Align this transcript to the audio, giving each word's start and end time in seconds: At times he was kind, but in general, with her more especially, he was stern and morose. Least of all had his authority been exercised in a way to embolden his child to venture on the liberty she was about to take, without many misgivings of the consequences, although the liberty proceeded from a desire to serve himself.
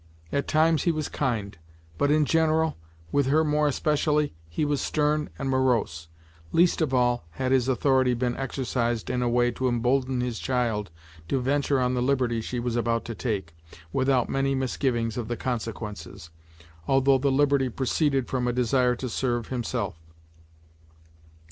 At 0.31 0.47
times 0.47 0.81
he 0.81 0.91
was 0.91 1.09
kind, 1.09 1.59
but 1.99 2.09
in 2.09 2.25
general, 2.25 2.75
with 3.11 3.27
her 3.27 3.43
more 3.43 3.67
especially, 3.67 4.33
he 4.49 4.65
was 4.65 4.81
stern 4.81 5.29
and 5.37 5.47
morose. 5.47 6.07
Least 6.51 6.81
of 6.81 6.91
all 6.91 7.27
had 7.33 7.51
his 7.51 7.67
authority 7.67 8.15
been 8.15 8.35
exercised 8.35 9.11
in 9.11 9.21
a 9.21 9.29
way 9.29 9.51
to 9.51 9.67
embolden 9.69 10.19
his 10.21 10.39
child 10.39 10.89
to 11.27 11.39
venture 11.39 11.79
on 11.79 11.93
the 11.93 12.01
liberty 12.01 12.41
she 12.41 12.59
was 12.59 12.75
about 12.75 13.05
to 13.05 13.13
take, 13.13 13.53
without 13.93 14.27
many 14.27 14.55
misgivings 14.55 15.17
of 15.19 15.27
the 15.27 15.37
consequences, 15.37 16.31
although 16.87 17.19
the 17.19 17.31
liberty 17.31 17.69
proceeded 17.69 18.27
from 18.27 18.47
a 18.47 18.53
desire 18.53 18.95
to 18.95 19.07
serve 19.07 19.49
himself. 19.49 20.01